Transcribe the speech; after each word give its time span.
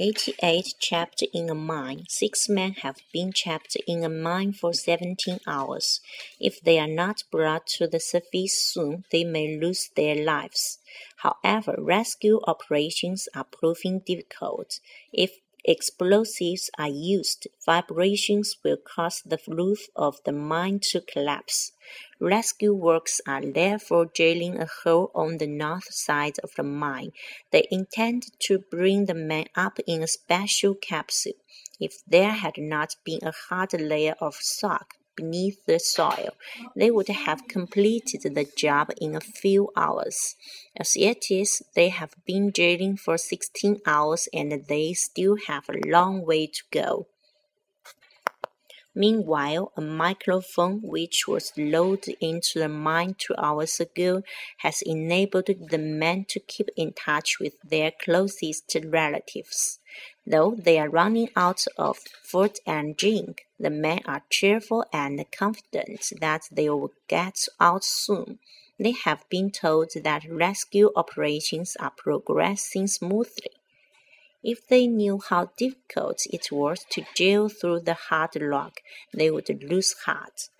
88 0.00 0.74
trapped 0.80 1.22
in 1.34 1.50
a 1.50 1.54
mine. 1.54 2.04
Six 2.08 2.48
men 2.48 2.74
have 2.82 2.98
been 3.12 3.32
trapped 3.34 3.76
in 3.86 4.04
a 4.04 4.08
mine 4.08 4.52
for 4.52 4.72
17 4.72 5.40
hours. 5.44 6.00
If 6.38 6.60
they 6.60 6.78
are 6.78 6.86
not 6.86 7.24
brought 7.32 7.66
to 7.78 7.88
the 7.88 7.98
surface 7.98 8.62
soon, 8.62 9.04
they 9.10 9.24
may 9.24 9.58
lose 9.58 9.90
their 9.96 10.14
lives. 10.14 10.78
However, 11.16 11.74
rescue 11.78 12.40
operations 12.46 13.28
are 13.34 13.44
proving 13.44 13.98
difficult. 14.06 14.78
If 15.12 15.40
explosives 15.70 16.70
are 16.78 16.88
used, 16.88 17.46
vibrations 17.66 18.56
will 18.64 18.78
cause 18.78 19.22
the 19.24 19.38
roof 19.46 19.86
of 19.94 20.16
the 20.24 20.32
mine 20.32 20.80
to 20.90 21.00
collapse. 21.00 21.72
Rescue 22.20 22.74
works 22.74 23.20
are 23.26 23.44
therefore 23.44 24.06
drilling 24.06 24.58
a 24.58 24.66
hole 24.82 25.10
on 25.14 25.38
the 25.38 25.46
north 25.46 25.92
side 25.92 26.38
of 26.42 26.50
the 26.56 26.62
mine. 26.62 27.12
They 27.50 27.68
intend 27.70 28.24
to 28.46 28.58
bring 28.70 29.04
the 29.04 29.14
men 29.14 29.46
up 29.54 29.78
in 29.86 30.02
a 30.02 30.06
special 30.06 30.74
capsule. 30.74 31.34
If 31.78 32.02
there 32.06 32.32
had 32.32 32.54
not 32.56 32.96
been 33.04 33.20
a 33.22 33.32
hard 33.48 33.72
layer 33.74 34.14
of 34.20 34.34
sock 34.36 34.94
beneath 35.18 35.58
the 35.66 35.80
soil, 35.80 36.30
they 36.76 36.90
would 36.90 37.08
have 37.08 37.48
completed 37.48 38.22
the 38.22 38.46
job 38.64 38.86
in 39.00 39.16
a 39.16 39.20
few 39.20 39.62
hours. 39.76 40.36
As 40.76 40.92
it 40.96 41.26
is, 41.30 41.62
they 41.74 41.88
have 41.88 42.14
been 42.24 42.50
drilling 42.50 42.96
for 42.96 43.18
16 43.18 43.80
hours 43.84 44.28
and 44.32 44.52
they 44.68 44.92
still 44.92 45.36
have 45.48 45.64
a 45.68 45.88
long 45.88 46.24
way 46.24 46.46
to 46.46 46.62
go. 46.70 47.06
Meanwhile, 48.94 49.72
a 49.76 49.80
microphone 49.80 50.80
which 50.82 51.28
was 51.28 51.52
loaded 51.56 52.16
into 52.20 52.58
the 52.58 52.68
mine 52.68 53.14
two 53.16 53.34
hours 53.38 53.78
ago 53.78 54.22
has 54.56 54.82
enabled 54.82 55.46
the 55.46 55.78
men 55.78 56.24
to 56.30 56.40
keep 56.40 56.68
in 56.76 56.92
touch 56.94 57.38
with 57.38 57.54
their 57.62 57.92
closest 57.92 58.76
relatives. 58.84 59.78
Though 60.30 60.54
they 60.58 60.78
are 60.78 60.90
running 60.90 61.30
out 61.34 61.64
of 61.78 61.96
food 62.22 62.58
and 62.66 62.94
drink, 62.94 63.46
the 63.58 63.70
men 63.70 64.00
are 64.04 64.24
cheerful 64.28 64.84
and 64.92 65.24
confident 65.32 66.12
that 66.20 66.42
they 66.52 66.68
will 66.68 66.92
get 67.08 67.48
out 67.58 67.82
soon. 67.82 68.38
They 68.78 68.90
have 68.90 69.24
been 69.30 69.50
told 69.50 69.92
that 69.94 70.28
rescue 70.28 70.90
operations 70.94 71.78
are 71.80 71.92
progressing 71.96 72.88
smoothly. 72.88 73.52
If 74.42 74.68
they 74.68 74.86
knew 74.86 75.18
how 75.18 75.50
difficult 75.56 76.26
it 76.26 76.52
was 76.52 76.84
to 76.90 77.06
drill 77.16 77.48
through 77.48 77.80
the 77.80 77.94
hard 77.94 78.36
rock, 78.42 78.80
they 79.14 79.30
would 79.30 79.48
lose 79.62 79.94
heart. 80.04 80.50